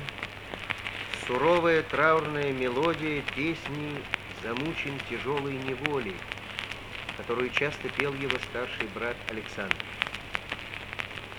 суровая 1.27 1.83
траурная 1.83 2.53
мелодия 2.53 3.23
песни 3.35 3.91
«Замучен 4.45 4.93
тяжелой 5.11 5.55
неволей», 5.67 6.15
которую 7.17 7.51
часто 7.51 7.89
пел 7.89 8.15
его 8.15 8.37
старший 8.51 8.87
брат 8.95 9.17
Александр. 9.29 9.75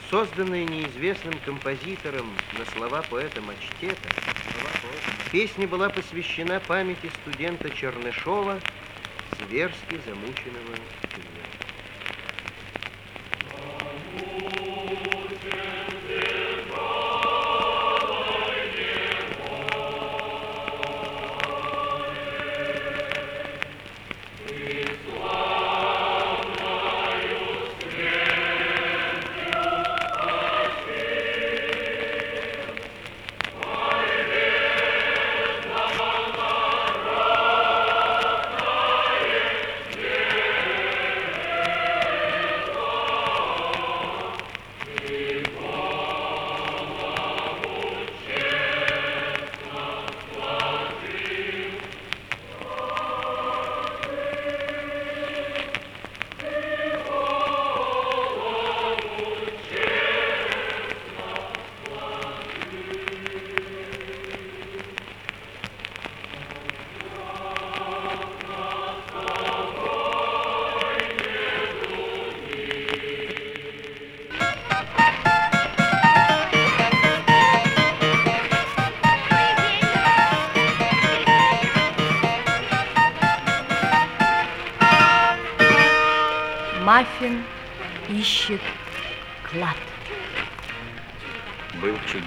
Созданная 0.10 0.66
неизвестным 0.66 1.36
композитором 1.46 2.30
на 2.60 2.66
слова 2.74 3.04
поэта 3.10 3.40
Мачтета, 3.40 4.10
песня 5.32 5.66
была 5.66 5.90
посвящена 5.90 6.60
памяти 6.60 7.10
студента 7.22 7.72
Чернышова, 7.72 8.60
зверски 9.40 9.98
замученного 10.06 10.76
в 11.16 11.55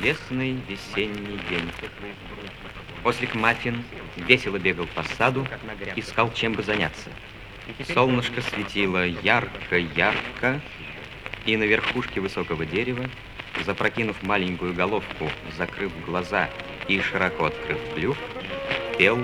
Чудесный 0.09 0.57
весенний 0.67 1.39
день. 1.51 1.71
Ослик 3.05 3.35
Маффин 3.35 3.85
весело 4.17 4.59
бегал 4.59 4.87
по 4.95 5.03
саду, 5.03 5.47
искал 5.97 6.33
чем 6.33 6.55
бы 6.55 6.63
заняться. 6.63 7.11
Солнышко 7.93 8.41
светило 8.41 9.05
ярко-ярко, 9.05 10.63
и 11.45 11.59
на 11.59 11.65
верхушке 11.65 12.21
высокого 12.21 12.65
дерева, 12.65 13.05
запрокинув 13.67 14.23
маленькую 14.23 14.73
головку, 14.73 15.31
закрыв 15.59 15.93
глаза 16.07 16.49
и 16.89 16.99
широко 17.03 17.45
открыв 17.45 17.79
клюв, 17.95 18.17
пел 18.97 19.19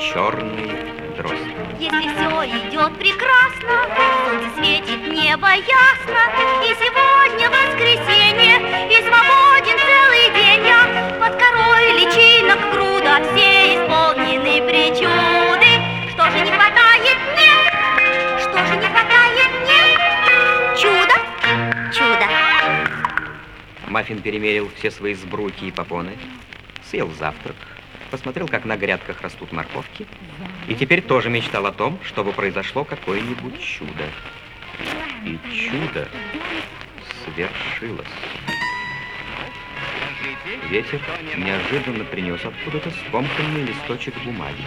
черный 0.00 0.70
дрозд. 1.16 1.42
Если 1.78 2.08
все 2.08 2.44
идет 2.46 2.96
прекрасно, 2.98 3.86
солнце 4.24 4.48
светит, 4.56 5.06
небо 5.08 5.48
ясно, 5.48 6.22
и 6.62 6.74
сегодня 6.74 7.50
воскресенье, 7.50 8.56
и 8.90 8.96
свободен 9.02 9.78
целый 9.78 10.30
день 10.34 10.66
я 10.66 11.18
под 11.20 11.36
корой 11.38 11.92
личинок 11.98 12.60
груда, 12.72 13.22
все 13.32 13.76
исполнены 13.76 14.62
причуды. 14.68 15.70
Что 16.12 16.30
же 16.30 16.40
не 16.44 16.50
хватает 16.50 17.18
мне? 17.32 17.52
Что 18.40 18.66
же 18.66 18.76
не 18.76 18.86
хватает 18.86 19.50
мне? 19.62 19.82
Чудо, 20.76 21.14
чудо. 21.92 22.26
Маффин 23.88 24.22
перемерил 24.22 24.70
все 24.76 24.90
свои 24.90 25.14
сбруйки 25.14 25.66
и 25.66 25.70
попоны, 25.70 26.16
съел 26.88 27.10
завтрак, 27.12 27.56
посмотрел, 28.14 28.46
как 28.46 28.64
на 28.64 28.76
грядках 28.76 29.22
растут 29.22 29.50
морковки, 29.50 30.06
и 30.68 30.74
теперь 30.76 31.02
тоже 31.02 31.30
мечтал 31.30 31.66
о 31.66 31.72
том, 31.72 31.98
чтобы 32.04 32.30
произошло 32.30 32.84
какое-нибудь 32.84 33.58
чудо. 33.58 34.08
И 35.24 35.36
чудо 35.52 36.08
свершилось. 37.24 38.06
Ветер 40.70 41.00
неожиданно 41.36 42.04
принес 42.04 42.38
откуда-то 42.44 42.92
скомканный 43.08 43.64
листочек 43.64 44.14
бумаги. 44.24 44.62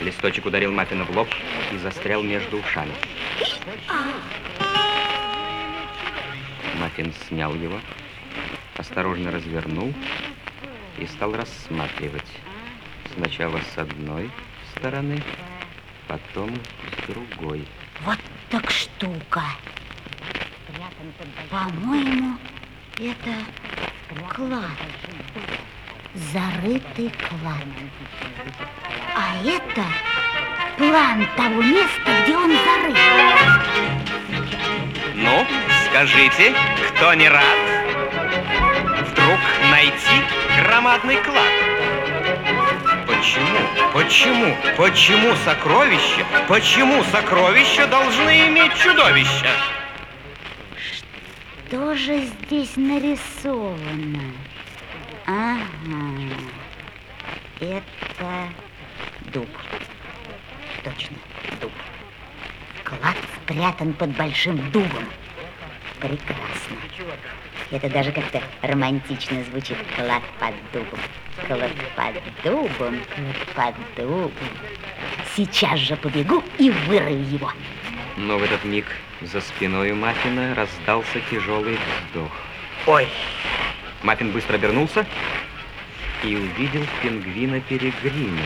Листочек 0.00 0.46
ударил 0.46 0.72
Маффина 0.72 1.04
в 1.04 1.14
лоб 1.14 1.28
и 1.72 1.76
застрял 1.76 2.22
между 2.22 2.56
ушами. 2.56 2.92
Маффин 6.80 7.12
снял 7.28 7.54
его, 7.54 7.78
осторожно 8.76 9.30
развернул 9.30 9.92
и 10.98 11.06
стал 11.06 11.32
рассматривать. 11.34 12.30
Сначала 13.14 13.60
с 13.74 13.78
одной 13.78 14.30
стороны, 14.74 15.22
потом 16.08 16.50
с 16.54 17.06
другой. 17.06 17.66
Вот 18.04 18.18
так 18.50 18.70
штука. 18.70 19.42
По-моему, 21.50 22.38
это 22.98 23.34
клад. 24.34 24.62
Зарытый 26.14 27.10
клад. 27.10 27.64
А 29.16 29.36
это 29.44 29.84
план 30.76 31.26
того 31.36 31.62
места, 31.62 32.22
где 32.22 32.36
он 32.36 32.50
зарыт. 32.50 32.96
Ну, 35.14 35.46
скажите, 35.88 36.54
кто 36.96 37.14
не 37.14 37.28
рад 37.28 37.81
вдруг 38.32 39.38
найти 39.70 40.22
громадный 40.62 41.16
клад? 41.16 41.52
Почему? 43.06 43.92
Почему? 43.92 44.56
Почему 44.76 45.34
сокровища? 45.44 46.26
Почему 46.48 47.02
сокровища 47.04 47.86
должны 47.86 48.48
иметь 48.48 48.74
чудовища? 48.76 49.50
Что 51.68 51.94
же 51.94 52.18
здесь 52.20 52.76
нарисовано? 52.76 54.32
Ага. 55.26 55.64
Это 57.60 58.48
дуб. 59.32 59.48
Точно, 60.84 61.16
дуб. 61.60 61.72
Клад 62.84 63.16
спрятан 63.36 63.92
под 63.94 64.10
большим 64.10 64.70
дубом. 64.70 65.06
Прекрасно. 66.00 66.76
Это 67.72 67.88
даже 67.88 68.12
как-то 68.12 68.42
романтично 68.60 69.42
звучит. 69.44 69.78
Клад 69.96 70.22
под 70.38 70.54
дубом. 70.72 71.00
Клад 71.46 71.72
под 71.96 72.44
дубом, 72.44 73.00
клад 73.54 73.74
под 73.74 73.96
дубом. 73.96 74.32
Сейчас 75.34 75.80
же 75.80 75.96
побегу 75.96 76.44
и 76.58 76.70
вырою 76.70 77.24
его. 77.24 77.50
Но 78.18 78.36
в 78.36 78.42
этот 78.42 78.62
миг 78.64 78.84
за 79.22 79.40
спиной 79.40 79.92
у 79.92 79.96
Маффина 79.96 80.54
раздался 80.54 81.18
тяжелый 81.30 81.78
вздох. 81.78 82.30
Ой, 82.86 83.08
Маффин 84.02 84.32
быстро 84.32 84.56
обернулся 84.56 85.06
и 86.22 86.36
увидел 86.36 86.84
пингвина 87.02 87.60
Перегрина, 87.62 88.44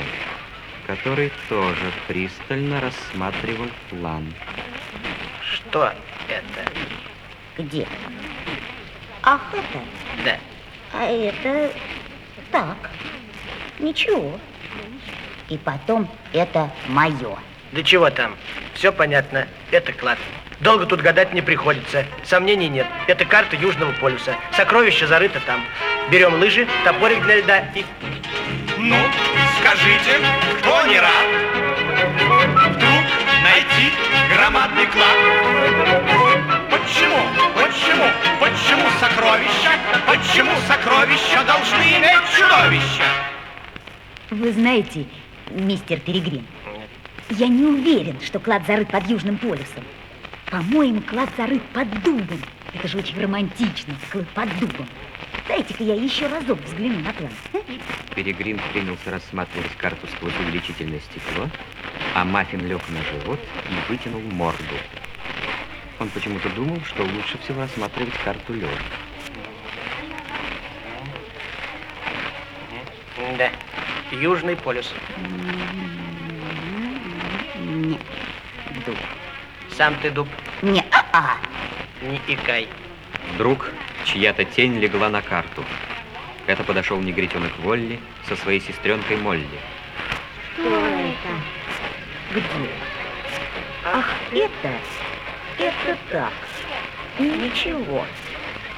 который 0.87 1.33
тоже 1.49 1.93
пристально 2.07 2.81
рассматривал 2.81 3.69
план. 3.91 4.33
что 5.43 5.93
это? 6.29 6.71
Где? 7.59 7.89
Ах, 9.29 9.41
это? 9.53 9.83
Да. 10.25 10.39
А 10.93 11.05
это 11.05 11.73
так. 12.53 12.77
Ничего. 13.81 14.39
И 15.49 15.59
потом 15.59 16.09
это 16.33 16.71
мое. 16.87 17.37
Да 17.73 17.83
чего 17.83 18.09
там? 18.11 18.37
Все 18.75 18.93
понятно. 18.93 19.49
Это 19.73 19.93
клад. 19.93 20.19
Долго 20.61 20.87
тут 20.87 21.01
гадать 21.01 21.35
не 21.35 21.43
приходится. 21.43 22.07
Сомнений 22.25 22.69
нет. 22.69 22.87
Это 23.09 23.25
карта 23.25 23.57
Южного 23.57 23.91
полюса. 23.95 24.37
Сокровище 24.53 25.09
зарыто 25.09 25.41
там. 25.41 25.65
Берем 26.09 26.35
лыжи, 26.41 26.69
топорик 26.85 27.21
для 27.25 27.39
льда 27.39 27.59
и... 27.75 27.85
Ну, 28.79 28.97
скажите, 29.59 30.21
кто 30.61 30.87
не 30.87 31.01
рад 31.01 31.27
вдруг 32.69 33.05
найти 33.43 33.93
громадный 34.33 34.87
клад? 34.87 36.16
Почему, 37.17 37.51
почему, 37.55 38.05
почему 38.39 38.91
сокровища, 39.01 39.71
почему 40.07 40.51
сокровища 40.69 41.45
должны 41.47 41.83
иметь 41.83 42.21
чудовища? 42.37 43.05
Вы 44.31 44.53
знаете, 44.53 45.07
мистер 45.51 45.99
Перегрин, 46.01 46.47
я 47.31 47.49
не 47.49 47.65
уверен, 47.65 48.21
что 48.21 48.39
клад 48.39 48.67
зарыт 48.67 48.91
под 48.91 49.09
Южным 49.09 49.39
полюсом. 49.39 49.83
По-моему, 50.51 51.01
клад 51.01 51.31
зарыт 51.39 51.63
под 51.73 51.89
дубом. 52.03 52.43
Это 52.75 52.87
же 52.87 52.99
очень 52.99 53.19
романтично, 53.19 53.95
клад 54.13 54.29
под 54.35 54.59
дубом. 54.59 54.87
Дайте-ка 55.49 55.85
я 55.85 55.95
еще 55.95 56.27
разок 56.27 56.59
взгляну 56.65 56.99
на 57.01 57.15
план. 57.15 57.31
Перегрин 58.15 58.61
принялся 58.75 59.11
рассматривать 59.11 59.75
карту 59.79 60.07
сквозь 60.17 60.35
увеличительное 60.39 61.01
стекло, 61.01 61.49
а 62.15 62.27
Маффин 62.27 62.67
лег 62.67 62.83
на 62.91 63.03
живот 63.03 63.41
и 63.71 63.91
вытянул 63.91 64.21
морду. 64.21 64.77
Он 65.99 66.11
почему-то 66.11 66.51
думал, 66.51 66.79
что 66.85 67.03
лучше 67.05 67.39
всего 67.39 67.63
рассматривать 67.63 68.15
карту 68.23 68.53
лежа. 68.53 68.69
Да. 73.39 73.51
Южный 74.13 74.57
полюс. 74.57 74.93
Нет, 77.57 78.01
дуб. 78.85 78.97
Сам 79.71 79.95
ты 80.01 80.11
дуб. 80.11 80.29
Не, 80.63 80.85
а, 81.13 81.37
Не 82.03 82.21
икай. 82.29 82.69
Вдруг 83.35 83.71
чья-то 84.05 84.45
тень 84.45 84.79
легла 84.79 85.09
на 85.09 85.23
карту. 85.23 85.65
Это 86.47 86.63
подошел 86.63 87.01
негритенок 87.01 87.59
Волли 87.59 87.99
со 88.29 88.37
своей 88.37 88.61
сестренкой 88.61 89.17
Молли. 89.17 89.47
Что 90.55 90.69
это? 90.69 91.31
Где? 92.33 92.71
Ах, 93.85 94.07
это? 94.33 94.73
Это 95.87 95.99
так. 96.11 96.33
Ничего. 97.19 98.05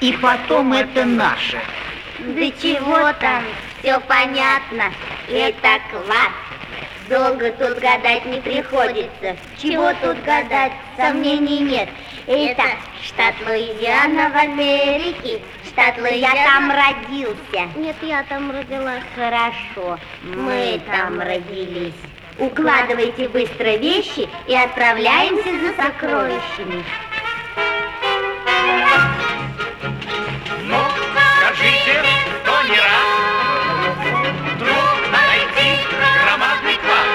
И 0.01 0.13
потом 0.13 0.75
это 0.75 1.05
наше. 1.07 1.59
Да 2.19 2.51
чего 2.61 3.13
там, 3.21 3.45
все 3.81 3.99
понятно. 4.01 4.93
Это 5.29 5.81
клад. 5.91 6.33
Долго 7.09 7.51
тут 7.53 7.79
гадать 7.79 8.27
не 8.27 8.41
приходится. 8.41 9.37
Чего 9.57 9.93
тут 10.03 10.23
гадать, 10.25 10.73
сомнений 10.97 11.61
нет. 11.61 11.89
Это 12.27 12.65
штат 13.03 13.35
Луизиана 13.47 14.29
в 14.29 14.37
Америке. 14.37 15.41
Штат 15.67 15.97
Луизиана. 15.97 16.35
Я 16.35 16.45
там 16.45 16.71
родился. 16.71 17.79
Нет, 17.79 17.97
я 18.03 18.23
там 18.25 18.51
родилась. 18.51 19.03
Хорошо, 19.15 19.99
мы 20.23 20.79
там 20.87 21.19
родились. 21.21 21.95
Укладывайте 22.39 23.29
быстро 23.29 23.77
вещи 23.79 24.29
и 24.47 24.55
отправляемся 24.55 25.51
за 25.59 25.83
сокровищами. 25.83 26.85
Ну, 30.63 30.77
скажите, 31.37 32.05
кто 32.43 32.63
не 32.63 32.79
рад 32.79 33.97
вдруг 34.55 35.11
найти 35.11 35.83
громадный 36.23 36.77
клад? 36.77 37.09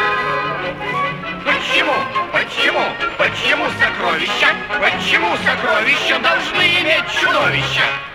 Почему, 1.46 1.94
почему, 2.34 2.84
почему 3.18 3.66
сокровища, 3.80 4.48
почему 4.82 5.38
сокровища 5.38 6.20
должны 6.20 6.64
иметь 6.82 7.10
чудовища? 7.18 8.12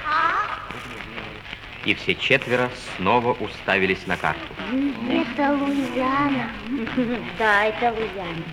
И 1.88 1.94
все 1.94 2.14
четверо 2.14 2.70
снова 2.98 3.32
уставились 3.32 4.06
на 4.06 4.18
карту. 4.18 4.42
Это 5.10 5.52
Луизиана. 5.54 6.50
Да, 7.38 7.64
это 7.64 7.90
Луизиана. 7.90 8.44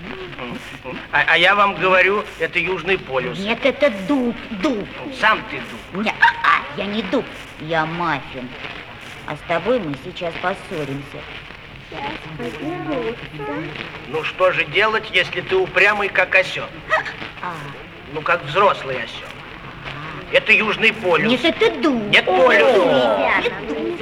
А, 1.12 1.26
а 1.28 1.38
я 1.38 1.54
вам 1.54 1.76
говорю, 1.76 2.24
это 2.39 2.60
Южный 2.60 2.98
полюс. 2.98 3.38
Нет, 3.38 3.60
это 3.65 3.89
дуб, 4.08 4.38
дуб. 4.62 4.88
Сам 5.19 5.43
ты 5.52 5.58
дуб. 5.58 6.06
Не, 6.06 6.12
а, 6.12 6.13
а, 6.13 6.78
я 6.78 6.86
не 6.86 7.02
дуб, 7.02 7.26
я 7.60 7.86
маффин. 7.86 8.48
А 9.28 9.36
с 9.36 9.39
тобой 9.50 9.82
мы 9.82 9.93
сейчас 10.06 10.34
поссоримся. 10.36 11.19
Ну 14.08 14.24
что 14.24 14.54
же 14.54 14.63
делать, 14.63 15.10
если 15.12 15.41
ты 15.41 15.58
упрямый, 15.58 16.08
как 16.08 16.34
осел? 16.36 16.67
А, 17.41 17.54
Ну, 18.13 18.21
как 18.21 18.45
взрослый 18.45 18.95
осел. 18.95 19.28
Это 20.36 20.52
Южный 20.52 20.91
полюс. 20.91 21.32
Нет, 21.32 21.45
это 21.45 21.80
дуб. 21.80 22.04
Нет 22.12 22.26
полюс. 22.26 22.76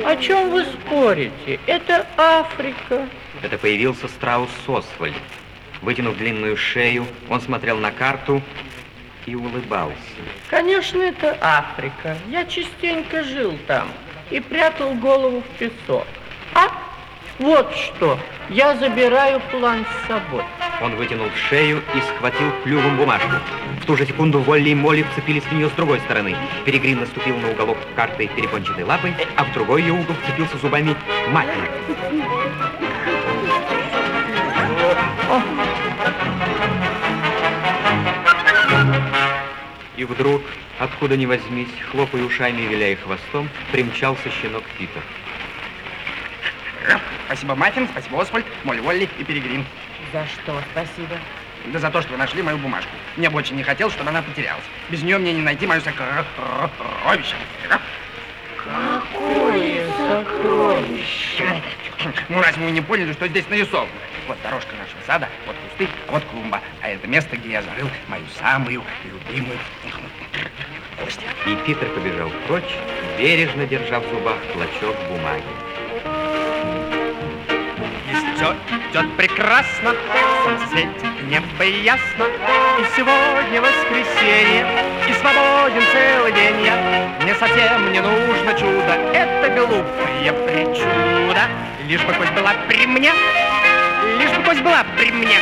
О 0.04 0.16
чем 0.20 0.50
вы 0.50 0.66
спорите? 0.66 1.60
Это 1.68 2.08
Африка. 2.18 3.08
Это 3.44 3.60
появился 3.60 4.08
страус 4.08 4.50
Освальд. 4.68 5.14
Вытянув 5.84 6.18
длинную 6.18 6.58
шею, 6.58 7.06
он 7.30 7.40
смотрел 7.40 7.78
на 7.78 7.92
карту 7.92 8.42
и 9.28 9.36
улыбался. 9.36 9.94
Конечно, 10.50 11.04
это 11.04 11.38
Африка. 11.40 12.18
Я 12.28 12.46
частенько 12.46 13.24
жил 13.24 13.56
там 13.68 13.90
и 14.32 14.40
прятал 14.40 14.96
голову 14.96 15.42
в 15.42 15.60
песок. 15.60 16.08
А 16.56 16.70
вот 17.40 17.74
что, 17.76 18.20
я 18.50 18.76
забираю 18.76 19.40
план 19.52 19.86
с 19.86 20.08
собой. 20.08 20.44
Он 20.82 20.96
вытянул 20.96 21.28
шею 21.50 21.82
и 21.96 22.02
схватил 22.02 22.52
клювом 22.64 22.98
бумажку. 22.98 23.32
В 23.82 23.86
ту 23.86 23.98
же 23.98 24.06
секунду 24.06 24.40
Волли 24.40 24.72
и 24.72 24.76
Молли 24.76 25.04
вцепились 25.04 25.44
в 25.44 25.52
нее 25.54 25.70
с 25.70 25.72
другой 25.72 26.00
стороны. 26.02 26.36
Перегрин 26.66 27.00
наступил 27.00 27.38
на 27.38 27.52
уголок 27.52 27.78
карты 27.96 28.28
перепончатой 28.28 28.84
лапой, 28.84 29.14
а 29.36 29.46
в 29.46 29.54
другой 29.54 29.82
ее 29.82 29.94
угол 29.94 30.16
вцепился 30.24 30.58
зубами 30.58 30.96
Маффин. 31.32 31.64
И 39.96 40.06
вдруг, 40.06 40.42
откуда 40.80 41.16
ни 41.16 41.26
возьмись, 41.26 41.70
хлопая 41.92 42.24
ушами 42.24 42.62
и 42.62 42.68
виляя 42.68 42.96
хвостом, 42.96 43.50
примчался 43.72 44.30
щенок 44.30 44.64
Питер. 44.78 45.02
Спасибо, 47.26 47.56
Маффин, 47.56 47.88
спасибо, 47.88 48.22
Освальд, 48.22 48.46
Молли 48.64 48.80
Волли 48.80 49.10
и 49.18 49.24
Перегрин. 49.24 49.66
За 50.12 50.26
что 50.28 50.62
спасибо? 50.72 51.18
Да 51.68 51.80
за 51.80 51.90
то, 51.90 52.02
что 52.02 52.12
вы 52.12 52.18
нашли 52.18 52.42
мою 52.42 52.58
бумажку. 52.58 52.92
Мне 53.16 53.30
бы 53.30 53.38
очень 53.38 53.56
не 53.56 53.64
хотелось, 53.64 53.94
чтобы 53.94 54.10
она 54.10 54.22
потерялась. 54.22 54.64
Без 54.90 55.02
нее 55.02 55.18
мне 55.18 55.34
не 55.34 55.42
найти 55.42 55.66
мою 55.66 55.82
сокровище. 55.82 57.36
Какое 58.58 59.88
сокровище? 60.08 61.62
Ну, 62.30 62.42
разве 62.42 62.66
вы 62.66 62.72
не 62.72 62.82
поняли, 62.82 63.14
что 63.14 63.28
здесь 63.28 63.48
нарисовано? 63.50 63.90
Вот 64.28 64.38
дорожка 64.42 64.76
нашего 64.76 65.00
сада, 65.06 65.30
вот 65.46 65.56
кусты, 65.70 65.88
а 66.08 66.12
вот 66.12 66.24
клумба. 66.26 66.62
А 66.82 66.90
это 66.90 67.08
место, 67.08 67.38
где 67.38 67.52
я 67.52 67.62
зарыл 67.62 67.90
мою 68.08 68.26
самую 68.40 68.84
любимую 69.04 69.58
кость. 71.00 71.22
И 71.46 71.56
Питер 71.66 71.88
побежал 71.90 72.30
прочь, 72.48 72.78
бережно 73.18 73.66
держа 73.66 74.00
в 74.00 74.10
зубах 74.10 74.38
клочок 74.54 74.96
бумаги. 75.10 75.44
Все 78.44 78.54
идет 78.90 79.16
прекрасно, 79.16 79.96
солнце 80.44 80.86
небо 81.30 81.64
ясно. 81.64 82.26
И 82.78 82.84
сегодня 82.94 83.62
воскресенье, 83.62 84.68
и 85.08 85.14
свободен 85.14 85.82
целый 85.94 86.34
день 86.34 86.66
я. 86.66 86.76
Мне 87.22 87.34
совсем 87.36 87.94
не 87.94 88.02
нужно 88.02 88.54
чудо, 88.60 88.98
это 89.14 89.50
глупое 89.50 90.34
причуда. 90.46 91.48
Лишь 91.88 92.02
бы 92.02 92.12
кость 92.12 92.34
была 92.34 92.54
при 92.68 92.86
мне, 92.86 93.14
лишь 94.20 94.32
бы 94.32 94.44
кость 94.44 94.62
была 94.62 94.84
при 94.98 95.10
мне. 95.10 95.40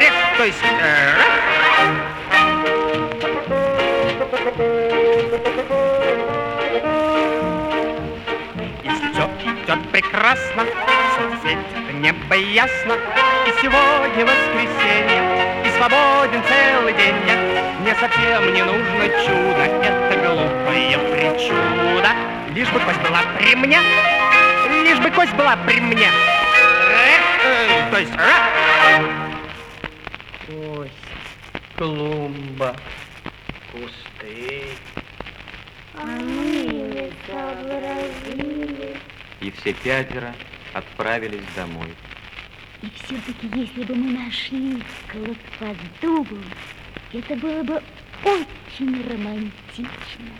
Рех, 0.00 0.14
то 0.38 0.44
есть 0.44 0.64
э, 0.64 1.14
рах. 1.14 1.26
И 8.82 8.88
все 8.88 9.30
идет 9.64 9.90
прекрасно, 9.90 10.64
солнце 11.18 11.36
светит, 11.42 11.87
небо 11.98 12.34
ясно. 12.36 12.94
И 13.46 13.50
сегодня 13.60 14.24
воскресенье, 14.24 15.64
и 15.66 15.70
свободен 15.76 16.42
целый 16.44 16.92
день 16.94 17.16
я. 17.26 17.36
Мне 17.80 17.94
совсем 17.94 18.54
не 18.54 18.62
нужно 18.62 19.08
чудо, 19.24 19.62
это 19.82 20.18
глупое 20.18 20.98
причуда. 21.12 22.10
Лишь 22.54 22.68
бы 22.70 22.80
кость 22.80 23.00
была 23.00 23.22
при 23.38 23.54
мне, 23.54 23.80
лишь 24.84 24.98
бы 24.98 25.10
кость 25.10 25.34
была 25.34 25.56
при 25.56 25.80
мне. 25.80 26.08
Эх, 26.08 27.22
э, 27.44 27.90
то 27.90 27.98
есть 27.98 28.14
ра. 28.14 29.02
Кость, 30.46 30.92
клумба, 31.76 32.76
кусты. 33.72 34.64
А 35.94 36.04
мы 36.04 36.64
не 36.64 37.12
сообразили. 37.26 38.96
И 39.40 39.50
все 39.52 39.72
пятеро 39.72 40.34
отправились 40.78 41.44
домой. 41.54 41.94
И 42.82 42.86
все-таки, 43.02 43.48
если 43.54 43.82
бы 43.84 43.94
мы 43.94 44.18
нашли 44.18 44.82
клуб 45.10 45.36
под 45.58 45.76
дубом, 46.00 46.44
это 47.12 47.36
было 47.36 47.62
бы 47.62 47.82
очень 48.24 49.02
романтично. 49.08 50.32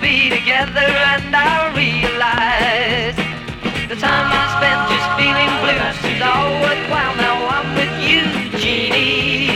Be 0.00 0.30
together 0.30 0.80
and 0.80 1.36
I'll 1.36 1.74
realize 1.76 3.16
the 3.88 3.96
time 3.96 4.26
I 4.32 4.44
spent 4.56 4.80
just 4.92 5.08
feeling 5.18 5.50
blue 5.60 5.80
seems 6.00 6.22
all 6.22 6.50
worthwhile. 6.62 7.16
Now 7.16 7.48
I'm 7.48 7.74
with 7.74 7.94
you, 8.08 8.58
Jeannie. 8.58 9.49